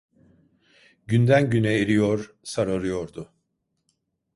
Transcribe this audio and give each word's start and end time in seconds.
Günden 1.07 1.49
güne 1.49 1.73
eriyor, 1.75 2.35
sararıyordu. 2.43 3.33